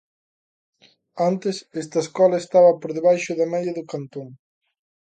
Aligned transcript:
Antes, 1.29 1.55
esta 1.81 1.99
escola 2.05 2.37
estaba 2.43 2.71
por 2.81 2.91
debaixo 2.97 3.31
da 3.39 3.47
media 3.53 3.73
do 3.77 3.87
cantón. 3.91 4.27